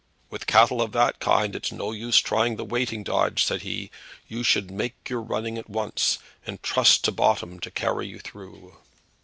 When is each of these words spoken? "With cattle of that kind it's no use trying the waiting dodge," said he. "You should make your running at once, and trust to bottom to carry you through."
"With 0.31 0.47
cattle 0.47 0.81
of 0.81 0.93
that 0.93 1.19
kind 1.19 1.55
it's 1.55 1.71
no 1.71 1.91
use 1.91 2.17
trying 2.17 2.55
the 2.55 2.65
waiting 2.65 3.03
dodge," 3.03 3.43
said 3.43 3.61
he. 3.61 3.91
"You 4.27 4.41
should 4.41 4.71
make 4.71 4.95
your 5.11 5.21
running 5.21 5.59
at 5.59 5.69
once, 5.69 6.17
and 6.43 6.63
trust 6.63 7.03
to 7.03 7.11
bottom 7.11 7.59
to 7.59 7.69
carry 7.69 8.07
you 8.07 8.17
through." 8.17 8.77